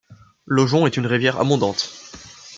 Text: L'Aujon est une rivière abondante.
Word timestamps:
L'Aujon 0.47 0.87
est 0.87 0.97
une 0.97 1.05
rivière 1.05 1.39
abondante. 1.39 1.91